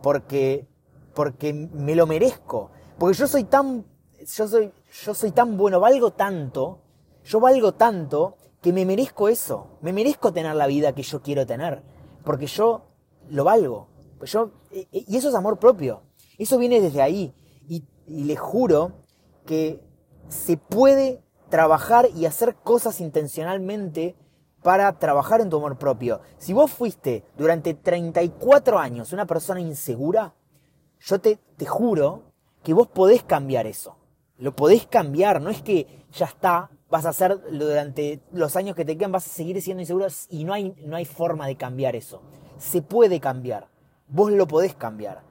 porque, 0.03 0.67
porque 1.15 1.53
me 1.53 1.95
lo 1.95 2.05
merezco. 2.05 2.69
Porque 2.99 3.17
yo 3.17 3.27
soy 3.27 3.45
tan, 3.45 3.85
yo 4.19 4.47
soy, 4.47 4.71
yo 5.03 5.13
soy 5.15 5.31
tan 5.31 5.57
bueno, 5.57 5.79
valgo 5.79 6.11
tanto, 6.11 6.81
yo 7.23 7.39
valgo 7.39 7.73
tanto 7.73 8.37
que 8.61 8.71
me 8.71 8.85
merezco 8.85 9.27
eso. 9.27 9.77
Me 9.81 9.91
merezco 9.91 10.31
tener 10.31 10.55
la 10.55 10.67
vida 10.67 10.93
que 10.93 11.01
yo 11.01 11.21
quiero 11.21 11.47
tener. 11.47 11.81
Porque 12.23 12.45
yo 12.45 12.83
lo 13.29 13.43
valgo. 13.43 13.87
Yo, 14.23 14.51
y 14.71 15.17
eso 15.17 15.29
es 15.29 15.35
amor 15.35 15.57
propio. 15.57 16.03
Eso 16.37 16.59
viene 16.59 16.79
desde 16.79 17.01
ahí. 17.01 17.33
Y, 17.67 17.85
y 18.05 18.25
les 18.25 18.39
juro 18.39 18.91
que 19.45 19.81
se 20.29 20.57
puede 20.57 21.22
trabajar 21.53 22.09
y 22.15 22.25
hacer 22.25 22.55
cosas 22.55 22.99
intencionalmente 22.99 24.15
para 24.63 24.91
trabajar 24.97 25.39
en 25.39 25.51
tu 25.51 25.57
amor 25.57 25.77
propio. 25.77 26.19
Si 26.39 26.51
vos 26.51 26.71
fuiste 26.71 27.23
durante 27.37 27.75
34 27.75 28.79
años 28.79 29.13
una 29.13 29.27
persona 29.27 29.59
insegura, 29.59 30.33
yo 30.99 31.21
te, 31.21 31.37
te 31.55 31.67
juro 31.67 32.23
que 32.63 32.73
vos 32.73 32.87
podés 32.87 33.21
cambiar 33.21 33.67
eso. 33.67 33.97
Lo 34.39 34.55
podés 34.55 34.87
cambiar, 34.87 35.43
no 35.43 35.51
es 35.51 35.61
que 35.61 36.07
ya 36.11 36.25
está, 36.25 36.71
vas 36.89 37.05
a 37.05 37.09
hacer 37.09 37.39
durante 37.51 38.23
los 38.31 38.55
años 38.55 38.75
que 38.75 38.83
te 38.83 38.97
quedan, 38.97 39.11
vas 39.11 39.27
a 39.27 39.29
seguir 39.29 39.61
siendo 39.61 39.81
inseguro 39.81 40.07
y 40.29 40.45
no 40.45 40.53
hay, 40.53 40.73
no 40.83 40.95
hay 40.95 41.05
forma 41.05 41.45
de 41.45 41.55
cambiar 41.55 41.95
eso. 41.95 42.23
Se 42.57 42.81
puede 42.81 43.19
cambiar, 43.19 43.67
vos 44.07 44.31
lo 44.31 44.47
podés 44.47 44.73
cambiar. 44.73 45.21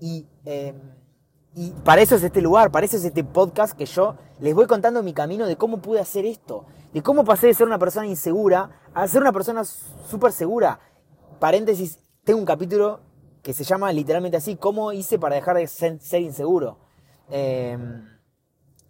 Y 0.00 0.26
eh, 0.46 0.72
y 1.58 1.70
para 1.70 2.02
eso 2.02 2.16
es 2.16 2.22
este 2.22 2.42
lugar, 2.42 2.70
para 2.70 2.84
eso 2.84 2.98
es 2.98 3.04
este 3.06 3.24
podcast 3.24 3.74
que 3.74 3.86
yo 3.86 4.16
les 4.40 4.54
voy 4.54 4.66
contando 4.66 5.02
mi 5.02 5.14
camino 5.14 5.46
de 5.46 5.56
cómo 5.56 5.78
pude 5.78 6.00
hacer 6.00 6.26
esto, 6.26 6.66
de 6.92 7.02
cómo 7.02 7.24
pasé 7.24 7.46
de 7.46 7.54
ser 7.54 7.66
una 7.66 7.78
persona 7.78 8.06
insegura 8.06 8.82
a 8.92 9.08
ser 9.08 9.22
una 9.22 9.32
persona 9.32 9.64
súper 9.64 10.32
segura. 10.32 10.78
Paréntesis, 11.38 11.98
tengo 12.24 12.40
un 12.40 12.44
capítulo 12.44 13.00
que 13.42 13.54
se 13.54 13.64
llama 13.64 13.90
literalmente 13.90 14.36
así, 14.36 14.56
¿cómo 14.56 14.92
hice 14.92 15.18
para 15.18 15.36
dejar 15.36 15.56
de 15.56 15.66
ser, 15.66 16.20
inseguro? 16.20 16.76
Em, 17.30 18.06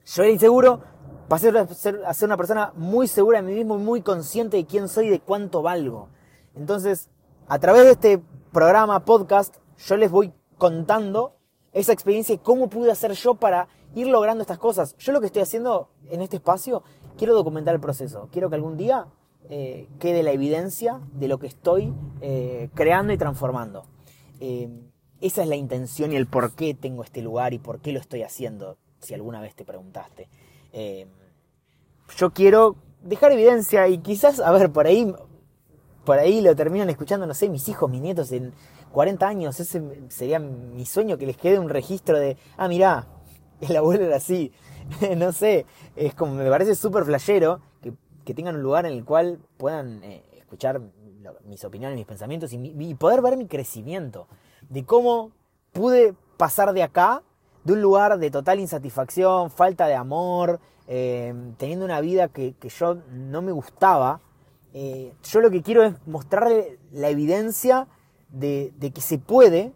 yo 0.04 0.22
era 0.24 0.32
inseguro, 0.32 0.82
pasé 1.28 1.50
a 1.50 1.68
ser, 1.68 2.02
a 2.04 2.12
ser 2.14 2.26
una 2.26 2.36
persona 2.36 2.72
muy 2.74 3.06
segura 3.06 3.40
de 3.40 3.46
mí 3.46 3.54
mismo, 3.54 3.78
muy 3.78 4.02
consciente 4.02 4.56
de 4.56 4.66
quién 4.66 4.88
soy 4.88 5.06
y 5.06 5.10
de 5.10 5.20
cuánto 5.20 5.62
valgo. 5.62 6.08
Entonces, 6.56 7.10
a 7.46 7.60
través 7.60 7.84
de 7.84 7.90
este 7.92 8.22
programa, 8.52 9.04
podcast, 9.04 9.54
yo 9.78 9.96
les 9.96 10.10
voy 10.10 10.34
contando 10.58 11.36
esa 11.76 11.92
experiencia 11.92 12.34
y 12.34 12.38
cómo 12.38 12.70
pude 12.70 12.90
hacer 12.90 13.12
yo 13.12 13.34
para 13.34 13.68
ir 13.94 14.06
logrando 14.06 14.40
estas 14.40 14.58
cosas. 14.58 14.96
Yo 14.96 15.12
lo 15.12 15.20
que 15.20 15.26
estoy 15.26 15.42
haciendo 15.42 15.90
en 16.08 16.22
este 16.22 16.36
espacio, 16.36 16.82
quiero 17.18 17.34
documentar 17.34 17.74
el 17.74 17.82
proceso. 17.82 18.30
Quiero 18.32 18.48
que 18.48 18.54
algún 18.54 18.78
día 18.78 19.08
eh, 19.50 19.86
quede 19.98 20.22
la 20.22 20.32
evidencia 20.32 21.00
de 21.12 21.28
lo 21.28 21.38
que 21.38 21.46
estoy 21.46 21.92
eh, 22.22 22.70
creando 22.72 23.12
y 23.12 23.18
transformando. 23.18 23.84
Eh, 24.40 24.70
esa 25.20 25.42
es 25.42 25.48
la 25.48 25.56
intención 25.56 26.12
y 26.12 26.16
el 26.16 26.26
por 26.26 26.54
qué 26.54 26.72
tengo 26.72 27.04
este 27.04 27.20
lugar 27.20 27.52
y 27.52 27.58
por 27.58 27.80
qué 27.80 27.92
lo 27.92 28.00
estoy 28.00 28.22
haciendo, 28.22 28.78
si 29.00 29.12
alguna 29.12 29.42
vez 29.42 29.54
te 29.54 29.66
preguntaste. 29.66 30.28
yo 32.16 32.30
quiero 32.32 32.76
dejar 33.02 33.32
evidencia 33.32 33.86
y 33.88 33.98
quizás, 33.98 34.40
a 34.40 34.50
ver, 34.50 34.72
por 34.72 34.86
ahí, 34.86 35.14
por 36.06 36.18
ahí 36.18 36.40
lo 36.40 36.56
terminan 36.56 36.88
escuchando, 36.88 37.26
no 37.26 37.34
sé, 37.34 37.50
mis 37.50 37.68
hijos, 37.68 37.90
mis 37.90 38.00
nietos 38.00 38.32
en 38.32 38.54
40 38.96 39.28
años, 39.28 39.60
ese 39.60 39.82
sería 40.08 40.38
mi 40.38 40.86
sueño, 40.86 41.18
que 41.18 41.26
les 41.26 41.36
quede 41.36 41.58
un 41.58 41.68
registro 41.68 42.18
de, 42.18 42.38
ah, 42.56 42.66
mirá, 42.66 43.06
el 43.60 43.76
abuelo 43.76 44.06
era 44.06 44.16
así. 44.16 44.52
no 45.18 45.32
sé, 45.32 45.66
es 45.96 46.14
como, 46.14 46.32
me 46.32 46.48
parece 46.48 46.74
súper 46.74 47.04
flashero 47.04 47.60
que, 47.82 48.32
tengan 48.32 48.56
un 48.56 48.62
lugar 48.62 48.86
en 48.86 48.94
el 48.94 49.04
cual 49.04 49.38
puedan 49.58 50.02
eh, 50.02 50.24
escuchar 50.38 50.80
mis 51.44 51.62
opiniones, 51.66 51.98
mis 51.98 52.06
pensamientos 52.06 52.54
y, 52.54 52.56
y, 52.56 52.94
poder 52.94 53.20
ver 53.20 53.36
mi 53.36 53.46
crecimiento, 53.46 54.28
de 54.70 54.86
cómo 54.86 55.30
pude 55.72 56.14
pasar 56.38 56.72
de 56.72 56.82
acá, 56.82 57.22
de 57.64 57.74
un 57.74 57.82
lugar 57.82 58.18
de 58.18 58.30
total 58.30 58.60
insatisfacción, 58.60 59.50
falta 59.50 59.88
de 59.88 59.94
amor, 59.94 60.58
eh, 60.88 61.34
teniendo 61.58 61.84
una 61.84 62.00
vida 62.00 62.28
que, 62.28 62.54
yo 62.62 62.96
no 63.12 63.42
me 63.42 63.52
gustaba, 63.52 64.22
eh, 64.72 65.12
yo 65.22 65.40
lo 65.42 65.50
que 65.50 65.60
quiero 65.60 65.82
es 65.84 65.94
mostrarle 66.06 66.78
la 66.92 67.10
evidencia 67.10 67.88
de, 68.28 68.72
que 68.94 69.00
se 69.00 69.18
puede, 69.18 69.72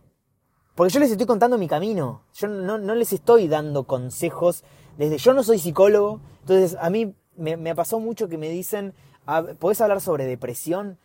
porque 0.74 0.92
yo 0.92 1.00
les 1.00 1.10
estoy 1.10 1.26
contando 1.26 1.58
mi 1.58 1.68
camino, 1.68 2.22
yo 2.34 2.48
no, 2.48 2.78
les 2.78 3.12
estoy 3.12 3.48
dando 3.48 3.84
consejos, 3.84 4.64
desde 4.96 5.18
yo 5.18 5.34
no 5.34 5.42
soy 5.42 5.58
psicólogo, 5.58 6.20
entonces 6.40 6.76
a 6.80 6.90
mí 6.90 7.14
me, 7.36 7.56
me 7.56 7.74
pasó 7.74 8.00
mucho 8.00 8.28
que 8.28 8.38
me 8.38 8.48
dicen, 8.48 8.94
ah, 9.26 9.44
¿podés 9.58 9.80
hablar 9.80 10.00
sobre 10.00 10.26
depresión? 10.26 10.98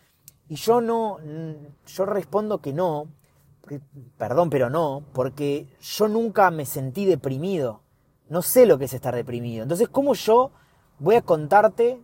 Y 0.48 0.56
yo 0.56 0.82
no, 0.82 1.18
yo 1.88 2.06
respondo 2.06 2.60
que 2.62 2.74
no, 2.74 3.08
perdón, 4.18 4.50
pero 4.50 4.70
no, 4.70 5.04
porque 5.14 5.68
yo 5.82 6.08
nunca 6.08 6.52
me 6.52 6.66
sentí 6.66 7.06
deprimido. 7.06 7.82
No 8.30 8.42
sé 8.42 8.66
lo 8.66 8.78
que 8.78 8.86
es 8.86 8.94
estar 8.94 9.16
deprimido. 9.16 9.64
Entonces, 9.64 9.88
¿cómo 9.88 10.14
yo 10.14 10.52
voy 11.00 11.16
a 11.16 11.22
contarte 11.22 12.00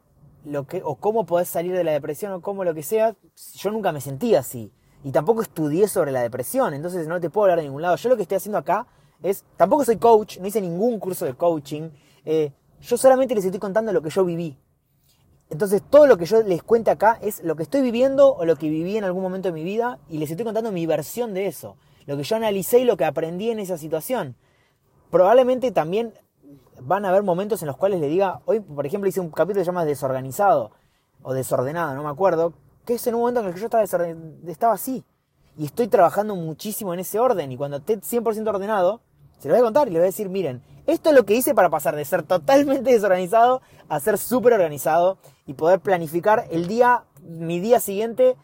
lo 0.46 0.66
que, 0.66 0.82
o 0.84 0.96
cómo 0.96 1.26
podés 1.26 1.48
salir 1.48 1.74
de 1.74 1.84
la 1.84 1.92
depresión 1.92 2.32
o 2.34 2.42
cómo 2.42 2.64
lo 2.64 2.74
que 2.74 2.84
sea? 2.84 3.16
Yo 3.56 3.72
nunca 3.72 3.92
me 3.92 4.02
sentí 4.02 4.36
así. 4.36 4.72
Y 5.04 5.12
tampoco 5.12 5.42
estudié 5.42 5.88
sobre 5.88 6.12
la 6.12 6.22
depresión, 6.22 6.74
entonces 6.74 7.08
no 7.08 7.20
te 7.20 7.30
puedo 7.30 7.46
hablar 7.46 7.60
de 7.60 7.66
ningún 7.66 7.82
lado. 7.82 7.96
Yo 7.96 8.10
lo 8.10 8.16
que 8.16 8.22
estoy 8.24 8.38
haciendo 8.38 8.58
acá 8.58 8.86
es, 9.24 9.44
tampoco 9.58 9.86
soy 9.86 9.98
coach, 9.98 10.38
no 10.40 10.48
hice 10.48 10.62
ningún 10.62 11.00
curso 11.00 11.26
de 11.26 11.34
coaching. 11.34 11.90
Eh, 12.26 12.52
yo 12.82 12.98
solamente 12.98 13.34
les 13.36 13.46
estoy 13.46 13.60
contando 13.60 13.92
lo 13.92 14.02
que 14.02 14.10
yo 14.10 14.24
viví. 14.24 14.58
Entonces 15.50 15.82
todo 15.82 16.08
lo 16.08 16.18
que 16.18 16.26
yo 16.26 16.42
les 16.44 16.64
cuente 16.64 16.92
acá 16.92 17.20
es 17.22 17.44
lo 17.44 17.58
que 17.58 17.64
estoy 17.64 17.82
viviendo 17.82 18.34
o 18.34 18.46
lo 18.46 18.56
que 18.56 18.70
viví 18.70 18.96
en 18.96 19.04
algún 19.04 19.22
momento 19.22 19.50
de 19.50 19.54
mi 19.54 19.64
vida 19.64 20.00
y 20.08 20.18
les 20.18 20.32
estoy 20.32 20.46
contando 20.46 20.72
mi 20.72 20.86
versión 20.86 21.34
de 21.34 21.48
eso, 21.48 21.76
lo 22.06 22.16
que 22.16 22.24
yo 22.24 22.38
analicé 22.38 22.80
y 22.80 22.86
lo 22.86 22.96
que 22.96 23.04
aprendí 23.04 23.50
en 23.52 23.60
esa 23.60 23.78
situación. 23.78 24.38
Probablemente 25.10 25.72
también 25.72 26.14
van 26.80 27.04
a 27.04 27.10
haber 27.10 27.24
momentos 27.24 27.62
en 27.62 27.68
los 27.68 27.76
cuales 27.76 28.00
le 28.00 28.08
diga, 28.08 28.40
hoy 28.46 28.62
por 28.62 28.86
ejemplo 28.86 29.10
hice 29.10 29.20
un 29.20 29.30
capítulo 29.30 29.60
que 29.60 29.66
se 29.66 29.72
llama 29.72 29.84
desorganizado 29.84 30.72
o 31.22 31.34
desordenado, 31.34 31.96
no 31.96 32.04
me 32.04 32.10
acuerdo, 32.10 32.54
que 32.86 32.96
es 32.96 33.08
en 33.08 33.16
un 33.16 33.22
momento 33.22 33.42
en 33.42 33.48
el 33.48 33.54
que 33.54 33.60
yo 33.60 33.66
estaba, 33.66 33.84
estaba 33.84 34.74
así 34.74 35.04
y 35.58 35.66
estoy 35.66 35.88
trabajando 35.88 36.36
muchísimo 36.36 36.94
en 36.94 37.02
ese 37.02 37.20
orden 37.20 37.52
y 37.52 37.58
cuando 37.58 37.78
esté 37.78 38.00
100% 38.00 38.48
ordenado, 38.48 39.02
se 39.40 39.48
lo 39.48 39.56
voy 39.56 39.62
a 39.62 39.64
contar 39.64 39.88
y 39.88 39.92
le 39.92 40.00
voy 40.00 40.06
a 40.06 40.12
decir, 40.12 40.30
miren, 40.30 40.62
esto 40.88 41.10
es 41.10 41.16
lo 41.16 41.26
que 41.26 41.36
hice 41.36 41.54
para 41.54 41.70
pasar 41.70 41.96
de 41.96 42.06
ser 42.06 42.24
totalmente 42.24 42.92
desorganizado 42.92 43.62
a 43.90 44.00
ser 44.00 44.18
súper 44.18 44.54
organizado 44.54 45.18
y 45.46 45.54
poder 45.54 45.80
planificar 45.80 46.48
el 46.52 46.68
día, 46.68 47.06
mi 47.22 47.60
día 47.60 47.80
siguiente, 47.80 48.38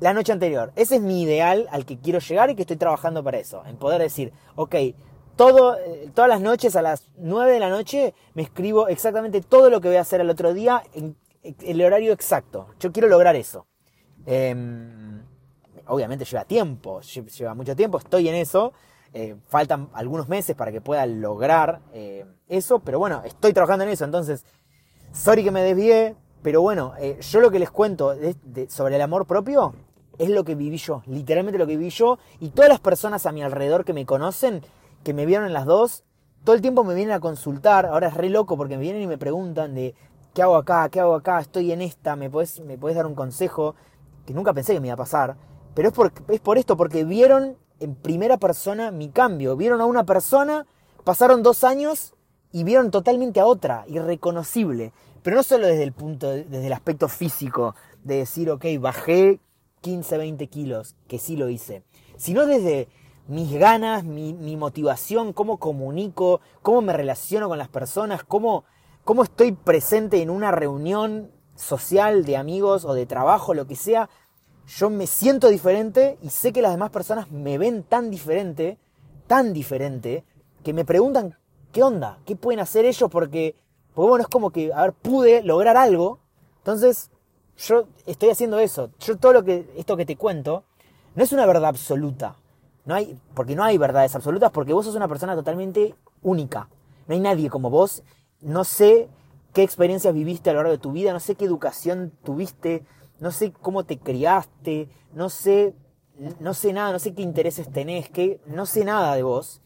la 0.00 0.12
noche 0.12 0.32
anterior. 0.32 0.72
Ese 0.76 0.96
es 0.96 1.02
mi 1.02 1.22
ideal 1.22 1.66
al 1.70 1.84
que 1.84 1.98
quiero 1.98 2.20
llegar 2.20 2.50
y 2.50 2.54
que 2.54 2.62
estoy 2.62 2.76
trabajando 2.76 3.24
para 3.24 3.38
eso. 3.38 3.62
En 3.66 3.76
poder 3.76 4.00
decir, 4.00 4.32
ok, 4.54 4.76
todo, 5.34 5.76
eh, 5.76 6.10
todas 6.14 6.28
las 6.28 6.40
noches 6.40 6.76
a 6.76 6.82
las 6.82 7.10
9 7.16 7.52
de 7.52 7.60
la 7.60 7.70
noche 7.70 8.14
me 8.34 8.42
escribo 8.42 8.88
exactamente 8.88 9.40
todo 9.40 9.70
lo 9.70 9.80
que 9.80 9.88
voy 9.88 9.96
a 9.96 10.02
hacer 10.02 10.20
el 10.20 10.30
otro 10.30 10.52
día 10.52 10.82
el 11.42 11.82
horario 11.82 12.12
exacto. 12.12 12.68
Yo 12.78 12.92
quiero 12.92 13.08
lograr 13.08 13.36
eso. 13.36 13.66
Em, 14.26 15.22
obviamente 15.86 16.24
lleva 16.24 16.44
tiempo, 16.44 17.00
lleva 17.00 17.54
mucho 17.54 17.74
tiempo, 17.74 17.98
estoy 17.98 18.28
en 18.28 18.34
eso 18.34 18.72
eh, 19.14 19.36
faltan 19.48 19.88
algunos 19.94 20.28
meses 20.28 20.54
para 20.54 20.70
que 20.70 20.82
pueda 20.82 21.06
lograr 21.06 21.80
eh, 21.94 22.26
eso, 22.46 22.80
pero 22.80 22.98
bueno, 22.98 23.22
estoy 23.24 23.54
trabajando 23.54 23.84
en 23.84 23.90
eso, 23.90 24.04
entonces, 24.04 24.44
sorry 25.12 25.42
que 25.42 25.50
me 25.50 25.62
desvié, 25.62 26.14
pero 26.42 26.60
bueno, 26.60 26.92
eh, 26.98 27.18
yo 27.20 27.40
lo 27.40 27.50
que 27.50 27.58
les 27.58 27.70
cuento 27.70 28.14
sobre 28.68 28.96
el 28.96 29.02
amor 29.02 29.26
propio 29.26 29.74
es 30.18 30.28
lo 30.28 30.44
que 30.44 30.54
viví 30.54 30.76
yo, 30.76 31.02
literalmente 31.06 31.58
lo 31.58 31.66
que 31.66 31.78
viví 31.78 31.88
yo, 31.88 32.18
y 32.38 32.50
todas 32.50 32.68
las 32.68 32.80
personas 32.80 33.24
a 33.24 33.32
mi 33.32 33.42
alrededor 33.42 33.86
que 33.86 33.94
me 33.94 34.04
conocen, 34.04 34.60
que 35.04 35.14
me 35.14 35.24
vieron 35.24 35.46
en 35.46 35.54
las 35.54 35.64
dos, 35.64 36.04
todo 36.44 36.54
el 36.54 36.60
tiempo 36.60 36.84
me 36.84 36.94
vienen 36.94 37.14
a 37.14 37.20
consultar, 37.20 37.86
ahora 37.86 38.08
es 38.08 38.14
re 38.14 38.28
loco 38.28 38.58
porque 38.58 38.76
me 38.76 38.82
vienen 38.82 39.00
y 39.00 39.06
me 39.06 39.16
preguntan 39.16 39.74
de, 39.74 39.94
¿qué 40.38 40.42
hago 40.42 40.54
acá? 40.54 40.88
¿Qué 40.88 41.00
hago 41.00 41.16
acá? 41.16 41.40
Estoy 41.40 41.72
en 41.72 41.82
esta, 41.82 42.14
¿me 42.14 42.30
puedes, 42.30 42.60
me 42.60 42.78
puedes 42.78 42.96
dar 42.96 43.06
un 43.06 43.16
consejo? 43.16 43.74
Que 44.24 44.32
nunca 44.32 44.52
pensé 44.52 44.72
que 44.72 44.78
me 44.78 44.86
iba 44.86 44.94
a 44.94 44.96
pasar, 44.96 45.36
pero 45.74 45.88
es 45.88 45.94
por, 45.94 46.12
es 46.28 46.38
por 46.38 46.58
esto, 46.58 46.76
porque 46.76 47.02
vieron 47.02 47.56
en 47.80 47.96
primera 47.96 48.36
persona 48.36 48.92
mi 48.92 49.08
cambio. 49.08 49.56
Vieron 49.56 49.80
a 49.80 49.86
una 49.86 50.04
persona, 50.04 50.64
pasaron 51.02 51.42
dos 51.42 51.64
años 51.64 52.14
y 52.52 52.62
vieron 52.62 52.92
totalmente 52.92 53.40
a 53.40 53.46
otra, 53.46 53.84
irreconocible. 53.88 54.92
Pero 55.24 55.34
no 55.34 55.42
solo 55.42 55.66
desde 55.66 55.82
el 55.82 55.92
punto, 55.92 56.30
desde 56.30 56.68
el 56.68 56.72
aspecto 56.72 57.08
físico, 57.08 57.74
de 58.04 58.18
decir, 58.18 58.48
ok, 58.48 58.64
bajé 58.78 59.40
15, 59.80 60.18
20 60.18 60.46
kilos, 60.46 60.94
que 61.08 61.18
sí 61.18 61.36
lo 61.36 61.48
hice, 61.48 61.82
sino 62.16 62.46
desde 62.46 62.86
mis 63.26 63.52
ganas, 63.54 64.04
mi, 64.04 64.56
motivación, 64.56 65.32
cómo 65.32 65.58
comunico, 65.58 66.40
cómo 66.62 66.80
me 66.80 66.92
relaciono 66.92 67.48
con 67.48 67.58
las 67.58 67.68
personas, 67.68 68.22
cómo, 68.22 68.64
cómo 69.08 69.22
estoy 69.22 69.52
presente 69.52 70.20
en 70.20 70.28
una 70.28 70.50
reunión 70.50 71.30
social 71.56 72.26
de 72.26 72.36
amigos 72.36 72.84
o 72.84 72.92
de 72.92 73.06
trabajo, 73.06 73.54
lo 73.54 73.66
que 73.66 73.74
sea, 73.74 74.10
yo 74.66 74.90
me 74.90 75.06
siento 75.06 75.48
diferente 75.48 76.18
y 76.20 76.28
sé 76.28 76.52
que 76.52 76.60
las 76.60 76.72
demás 76.72 76.90
personas 76.90 77.30
me 77.30 77.56
ven 77.56 77.84
tan 77.84 78.10
diferente, 78.10 78.76
tan 79.26 79.54
diferente, 79.54 80.24
que 80.62 80.74
me 80.74 80.84
preguntan, 80.84 81.38
¿qué 81.72 81.82
onda? 81.82 82.18
¿Qué 82.26 82.36
pueden 82.36 82.60
hacer 82.60 82.84
ellos? 82.84 83.08
Porque, 83.10 83.56
porque 83.94 84.10
bueno, 84.10 84.22
es 84.24 84.28
como 84.28 84.50
que, 84.50 84.74
a 84.74 84.82
ver, 84.82 84.92
pude 84.92 85.42
lograr 85.42 85.78
algo. 85.78 86.18
Entonces, 86.58 87.10
yo 87.56 87.84
estoy 88.04 88.28
haciendo 88.28 88.58
eso. 88.58 88.90
Yo 89.00 89.16
todo 89.16 89.32
lo 89.32 89.42
que, 89.42 89.72
esto 89.78 89.96
que 89.96 90.04
te 90.04 90.16
cuento, 90.16 90.64
no 91.14 91.24
es 91.24 91.32
una 91.32 91.46
verdad 91.46 91.64
absoluta. 91.64 92.36
No 92.84 92.94
hay, 92.94 93.18
porque 93.32 93.56
no 93.56 93.64
hay 93.64 93.78
verdades 93.78 94.14
absolutas, 94.14 94.50
porque 94.50 94.74
vos 94.74 94.84
sos 94.84 94.96
una 94.96 95.08
persona 95.08 95.34
totalmente 95.34 95.94
única. 96.20 96.68
No 97.06 97.14
hay 97.14 97.20
nadie 97.20 97.48
como 97.48 97.70
vos. 97.70 98.02
No 98.40 98.64
sé 98.64 99.08
qué 99.52 99.62
experiencias 99.62 100.14
viviste 100.14 100.50
a 100.50 100.52
lo 100.52 100.60
largo 100.60 100.72
de 100.72 100.78
tu 100.78 100.92
vida, 100.92 101.12
no 101.12 101.20
sé 101.20 101.34
qué 101.34 101.44
educación 101.44 102.12
tuviste, 102.22 102.84
no 103.18 103.32
sé 103.32 103.52
cómo 103.52 103.84
te 103.84 103.98
criaste, 103.98 104.88
no 105.12 105.28
sé, 105.28 105.74
no 106.40 106.54
sé 106.54 106.72
nada, 106.72 106.92
no 106.92 106.98
sé 106.98 107.14
qué 107.14 107.22
intereses 107.22 107.70
tenés, 107.70 108.08
que 108.10 108.40
no 108.46 108.66
sé 108.66 108.84
nada 108.84 109.14
de 109.14 109.22
vos. 109.22 109.60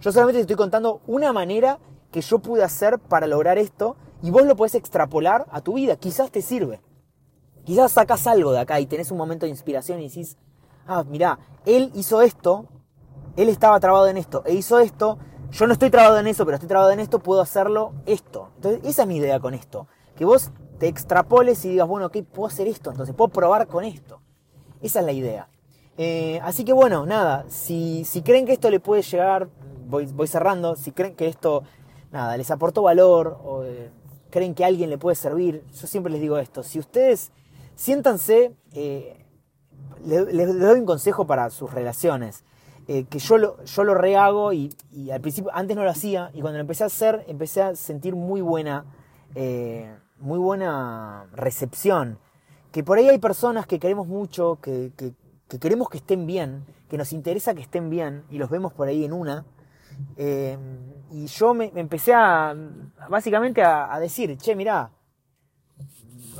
Yo 0.00 0.12
solamente 0.12 0.38
te 0.38 0.42
estoy 0.42 0.56
contando 0.56 1.00
una 1.06 1.32
manera 1.32 1.78
que 2.10 2.20
yo 2.20 2.38
pude 2.38 2.62
hacer 2.62 2.98
para 2.98 3.26
lograr 3.26 3.58
esto 3.58 3.96
y 4.22 4.30
vos 4.30 4.44
lo 4.46 4.56
podés 4.56 4.74
extrapolar 4.74 5.46
a 5.50 5.60
tu 5.60 5.74
vida. 5.74 5.96
Quizás 5.96 6.30
te 6.30 6.42
sirve. 6.42 6.80
Quizás 7.64 7.92
sacas 7.92 8.26
algo 8.26 8.52
de 8.52 8.60
acá 8.60 8.80
y 8.80 8.86
tenés 8.86 9.10
un 9.10 9.18
momento 9.18 9.44
de 9.44 9.50
inspiración 9.50 10.00
y 10.00 10.08
decís, 10.08 10.36
ah, 10.86 11.04
mirá, 11.04 11.38
él 11.64 11.90
hizo 11.94 12.22
esto, 12.22 12.68
él 13.36 13.48
estaba 13.48 13.80
trabado 13.80 14.06
en 14.06 14.16
esto, 14.16 14.42
e 14.46 14.54
hizo 14.54 14.78
esto, 14.78 15.18
yo 15.52 15.66
no 15.66 15.72
estoy 15.72 15.90
trabado 15.90 16.18
en 16.18 16.26
eso, 16.26 16.44
pero 16.44 16.56
estoy 16.56 16.68
trabado 16.68 16.90
en 16.90 17.00
esto, 17.00 17.18
puedo 17.18 17.40
hacerlo 17.40 17.92
esto. 18.06 18.50
Entonces, 18.56 18.80
esa 18.84 19.02
es 19.02 19.08
mi 19.08 19.16
idea 19.16 19.40
con 19.40 19.54
esto. 19.54 19.86
Que 20.16 20.24
vos 20.24 20.50
te 20.78 20.88
extrapoles 20.88 21.64
y 21.64 21.70
digas, 21.70 21.88
bueno, 21.88 22.10
¿qué 22.10 22.22
puedo 22.22 22.48
hacer 22.48 22.68
esto? 22.68 22.90
Entonces 22.90 23.14
puedo 23.14 23.28
probar 23.28 23.66
con 23.66 23.84
esto. 23.84 24.20
Esa 24.80 25.00
es 25.00 25.06
la 25.06 25.12
idea. 25.12 25.48
Eh, 25.98 26.40
así 26.42 26.64
que 26.64 26.72
bueno, 26.72 27.06
nada, 27.06 27.46
si, 27.48 28.04
si, 28.04 28.22
creen 28.22 28.44
que 28.44 28.52
esto 28.52 28.70
le 28.70 28.80
puede 28.80 29.02
llegar, 29.02 29.48
voy, 29.86 30.06
voy, 30.06 30.26
cerrando, 30.26 30.76
si 30.76 30.92
creen 30.92 31.14
que 31.14 31.26
esto, 31.26 31.62
nada, 32.12 32.36
les 32.36 32.50
aportó 32.50 32.82
valor 32.82 33.38
o 33.42 33.64
eh, 33.64 33.90
creen 34.28 34.54
que 34.54 34.64
a 34.64 34.66
alguien 34.66 34.90
le 34.90 34.98
puede 34.98 35.16
servir, 35.16 35.64
yo 35.72 35.86
siempre 35.86 36.12
les 36.12 36.20
digo 36.20 36.36
esto, 36.36 36.62
si 36.62 36.78
ustedes 36.78 37.32
siéntanse, 37.76 38.54
eh, 38.74 39.24
les, 40.04 40.58
doy 40.58 40.80
un 40.80 40.86
consejo 40.86 41.26
para 41.26 41.48
sus 41.48 41.72
relaciones, 41.72 42.44
que 42.86 43.18
yo 43.18 43.38
lo, 43.38 43.64
yo 43.64 43.84
lo 43.84 43.94
rehago 43.94 44.52
y, 44.52 44.70
al 45.12 45.20
principio, 45.20 45.50
antes 45.52 45.76
no 45.76 45.82
lo 45.82 45.90
hacía 45.90 46.30
y 46.32 46.40
cuando 46.40 46.58
lo 46.58 46.62
empecé 46.62 46.84
a 46.84 46.86
hacer, 46.86 47.24
empecé 47.26 47.62
a 47.62 47.74
sentir 47.74 48.14
muy 48.14 48.40
buena 48.40 48.84
muy 50.18 50.38
buena 50.38 51.28
recepción. 51.32 52.18
Que 52.72 52.84
por 52.84 52.98
ahí 52.98 53.08
hay 53.08 53.18
personas 53.18 53.66
que 53.66 53.78
queremos 53.78 54.06
mucho, 54.06 54.58
que, 54.60 54.92
queremos 55.60 55.88
que 55.88 55.98
estén 55.98 56.26
bien, 56.26 56.64
que 56.88 56.98
nos 56.98 57.12
interesa 57.12 57.54
que 57.54 57.62
estén 57.62 57.90
bien, 57.90 58.24
y 58.30 58.38
los 58.38 58.50
vemos 58.50 58.72
por 58.72 58.88
ahí 58.88 59.04
en 59.04 59.12
una. 59.12 59.44
Eh, 60.16 60.58
y 61.10 61.26
yo 61.26 61.54
me, 61.54 61.72
empecé 61.74 62.12
a, 62.12 62.54
básicamente 63.08 63.62
a, 63.62 63.98
decir, 63.98 64.36
che, 64.36 64.54
mirá, 64.54 64.90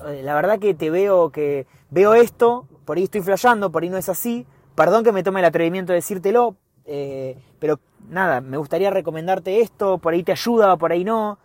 eh, 0.09 0.23
la 0.23 0.35
verdad 0.35 0.59
que 0.59 0.75
te 0.75 0.91
veo 0.91 1.31
que 1.31 1.67
veo 1.91 2.15
esto, 2.15 2.67
por 2.85 2.99
ahí 2.99 3.05
estoy 3.05 3.23
flasheando, 3.23 3.73
por 3.73 3.83
ahí 3.83 3.89
no 3.89 3.97
es 3.97 4.09
así, 4.09 4.47
perdón 4.77 5.03
que 5.03 5.11
me 5.11 5.25
tome 5.25 5.41
el 5.41 5.47
atrevimiento 5.47 5.93
de 5.93 5.97
decírtelo, 5.97 6.57
eh, 6.85 7.43
pero 7.59 7.81
nada, 8.09 8.41
me 8.41 8.57
gustaría 8.59 8.91
recomendarte 8.91 9.61
esto, 9.61 9.99
por 9.99 10.13
ahí 10.13 10.23
te 10.23 10.33
ayuda, 10.33 10.77
por 10.77 10.93
ahí 10.93 11.03
no, 11.03 11.39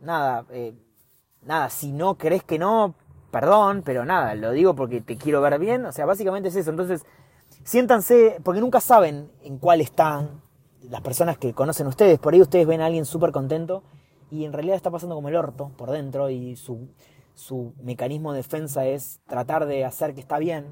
nada, 0.00 0.46
nada, 1.42 1.68
si 1.68 1.92
no 1.92 2.16
crees 2.16 2.42
que 2.44 2.58
no, 2.58 2.94
perdón, 3.30 3.82
pero 3.84 4.04
nada, 4.04 4.34
lo 4.34 4.52
digo 4.52 4.74
porque 4.74 5.00
te 5.00 5.16
quiero 5.16 5.40
ver 5.40 5.58
bien, 5.58 5.84
o 5.84 5.92
sea, 5.92 6.06
básicamente 6.06 6.48
es 6.48 6.56
eso. 6.56 6.70
Entonces, 6.70 7.04
siéntanse, 7.64 8.40
porque 8.42 8.60
nunca 8.60 8.80
saben 8.80 9.30
en 9.42 9.58
cuál 9.58 9.80
están 9.80 10.40
las 10.82 11.00
personas 11.02 11.36
que 11.36 11.52
conocen 11.52 11.86
ustedes, 11.86 12.18
por 12.18 12.32
ahí 12.32 12.40
ustedes 12.40 12.66
ven 12.66 12.80
a 12.80 12.86
alguien 12.86 13.04
súper 13.04 13.32
contento 13.32 13.82
y 14.30 14.44
en 14.44 14.52
realidad 14.52 14.76
está 14.76 14.90
pasando 14.90 15.14
como 15.14 15.28
el 15.28 15.36
orto 15.36 15.70
por 15.76 15.90
dentro 15.90 16.30
y 16.30 16.56
su, 16.56 16.88
su 17.34 17.74
mecanismo 17.82 18.32
de 18.32 18.38
defensa 18.38 18.86
es 18.86 19.20
tratar 19.26 19.66
de 19.66 19.84
hacer 19.84 20.14
que 20.14 20.20
está 20.20 20.38
bien 20.38 20.66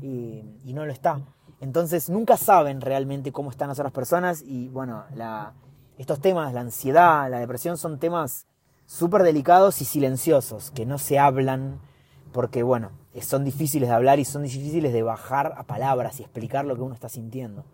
y 0.00 0.72
no 0.72 0.86
lo 0.86 0.92
está. 0.92 1.20
Entonces 1.62 2.10
nunca 2.10 2.36
saben 2.36 2.80
realmente 2.80 3.30
cómo 3.30 3.48
están 3.50 3.68
las 3.68 3.78
otras 3.78 3.92
personas 3.92 4.42
y 4.44 4.68
bueno, 4.70 5.04
estos 5.96 6.20
temas, 6.20 6.52
la 6.52 6.60
ansiedad, 6.60 7.30
la 7.30 7.38
depresión, 7.38 7.78
son 7.78 8.00
temas 8.00 8.46
súper 8.84 9.22
delicados 9.22 9.80
y 9.80 9.84
silenciosos, 9.84 10.72
que 10.72 10.86
no 10.86 10.98
se 10.98 11.20
hablan 11.20 11.78
porque, 12.32 12.64
bueno, 12.64 12.90
son 13.20 13.44
difíciles 13.44 13.88
de 13.88 13.94
hablar 13.94 14.18
y 14.18 14.24
son 14.24 14.42
difíciles 14.42 14.92
de 14.92 15.04
bajar 15.04 15.54
a 15.56 15.62
palabras 15.62 16.18
y 16.18 16.24
explicar 16.24 16.64
lo 16.64 16.74
que 16.74 16.82
uno 16.82 16.94
está 16.94 17.08
sintiendo. 17.08 17.64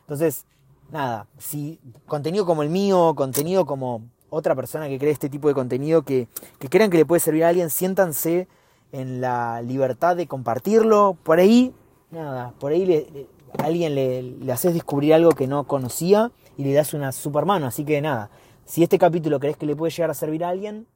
Entonces, 0.00 0.44
nada, 0.92 1.26
si 1.38 1.80
contenido 2.06 2.44
como 2.44 2.62
el 2.62 2.68
mío, 2.68 3.14
contenido 3.16 3.64
como 3.64 4.02
otra 4.28 4.54
persona 4.54 4.86
que 4.86 4.98
cree 4.98 5.12
este 5.12 5.30
tipo 5.30 5.48
de 5.48 5.54
contenido 5.54 6.02
que, 6.02 6.28
que 6.58 6.68
crean 6.68 6.90
que 6.90 6.98
le 6.98 7.06
puede 7.06 7.20
servir 7.20 7.44
a 7.44 7.48
alguien, 7.48 7.70
siéntanse 7.70 8.48
en 8.92 9.22
la 9.22 9.62
libertad 9.62 10.14
de 10.14 10.26
compartirlo. 10.26 11.16
Por 11.22 11.38
ahí, 11.38 11.74
nada, 12.10 12.54
por 12.58 12.72
ahí 12.72 12.86
le, 12.86 13.26
alguien 13.58 13.94
le, 13.94 14.22
le 14.22 14.52
haces 14.52 14.74
descubrir 14.74 15.14
algo 15.14 15.30
que 15.30 15.46
no 15.46 15.64
conocía 15.64 16.30
y 16.56 16.64
le 16.64 16.72
das 16.72 16.94
una 16.94 17.12
super 17.12 17.44
mano. 17.44 17.66
Así 17.66 17.84
que 17.84 18.00
nada, 18.00 18.30
si 18.64 18.82
este 18.82 18.98
capítulo 18.98 19.40
crees 19.40 19.56
que 19.56 19.66
le 19.66 19.74
puede 19.74 19.90
llegar 19.90 20.10
a 20.10 20.14
servir 20.14 20.44
a 20.44 20.48
alguien, 20.48 20.86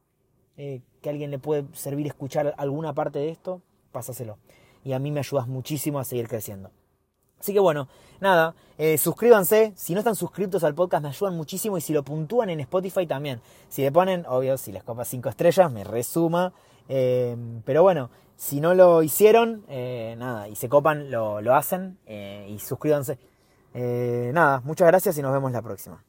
eh, 0.56 0.82
que 1.02 1.08
a 1.08 1.12
alguien 1.12 1.30
le 1.30 1.40
puede 1.40 1.64
servir 1.72 2.06
escuchar 2.06 2.54
alguna 2.56 2.92
parte 2.92 3.18
de 3.18 3.30
esto, 3.30 3.62
pásaselo. 3.90 4.38
Y 4.84 4.92
a 4.92 4.98
mí 4.98 5.10
me 5.10 5.20
ayudas 5.20 5.48
muchísimo 5.48 5.98
a 5.98 6.04
seguir 6.04 6.28
creciendo. 6.28 6.70
Así 7.40 7.52
que 7.52 7.60
bueno, 7.60 7.88
nada, 8.20 8.54
eh, 8.78 8.96
suscríbanse. 8.96 9.72
Si 9.76 9.92
no 9.92 9.98
están 9.98 10.14
suscritos 10.14 10.62
al 10.64 10.74
podcast 10.74 11.02
me 11.02 11.08
ayudan 11.08 11.36
muchísimo 11.36 11.76
y 11.76 11.80
si 11.80 11.92
lo 11.92 12.04
puntúan 12.04 12.48
en 12.50 12.60
Spotify 12.60 13.06
también. 13.06 13.40
Si 13.68 13.82
le 13.82 13.90
ponen, 13.90 14.24
obvio, 14.28 14.56
si 14.56 14.70
les 14.70 14.84
copa 14.84 15.04
5 15.04 15.28
estrellas, 15.28 15.72
me 15.72 15.82
resuma. 15.82 16.52
Eh, 16.88 17.36
pero 17.64 17.82
bueno, 17.82 18.10
si 18.36 18.60
no 18.60 18.74
lo 18.74 19.02
hicieron, 19.02 19.64
nada, 19.68 20.48
y 20.48 20.56
se 20.56 20.68
copan, 20.68 21.10
lo, 21.10 21.40
lo 21.40 21.54
hacen 21.54 21.98
y 22.06 22.58
suscríbanse. 22.58 23.18
nada, 23.74 24.60
muchas 24.64 24.86
gracias 24.88 25.18
y 25.18 25.22
nos 25.22 25.32
vemos 25.32 25.52
la 25.52 25.62
próxima. 25.62 26.02